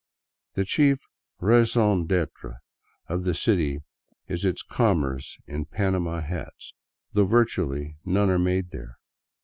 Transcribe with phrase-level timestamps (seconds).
[0.55, 1.05] The chief
[1.39, 2.55] raison d'etre
[3.07, 3.81] of the city
[4.27, 6.73] is its commerce in" panama" hats,
[7.13, 8.97] though virtually none are made there.